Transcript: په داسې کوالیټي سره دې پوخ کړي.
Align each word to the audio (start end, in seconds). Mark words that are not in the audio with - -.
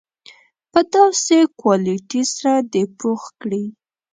په 0.71 0.79
داسې 0.93 1.37
کوالیټي 1.61 2.21
سره 2.35 2.53
دې 2.73 2.83
پوخ 2.99 3.21
کړي. 3.41 3.63